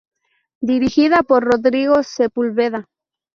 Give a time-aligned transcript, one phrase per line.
[0.61, 2.87] Dirigida por Rodrigo Sepúlveda.